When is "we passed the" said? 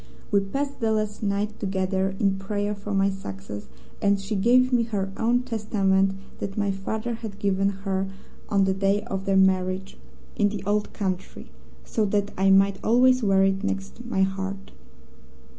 0.31-0.91